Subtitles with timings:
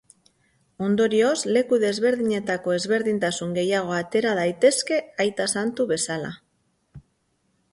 [0.85, 6.33] Ondorioz leku desberdinetako ezberdintasun gehiago atera daitezke Aita Santu bezala.